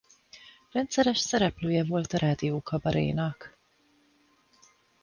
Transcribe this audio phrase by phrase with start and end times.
[0.71, 3.57] Rendszeres szereplője volt a Rádiókabarénak.